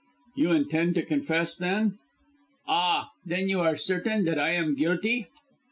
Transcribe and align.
"You 0.35 0.51
intend 0.53 0.95
to 0.95 1.03
confess, 1.05 1.55
then?" 1.55 1.99
"Ah, 2.67 3.11
then 3.23 3.49
you 3.49 3.59
are 3.59 3.75
certain 3.75 4.25
that 4.25 4.39
I 4.39 4.53
am 4.53 4.73
guilty?" 4.73 5.27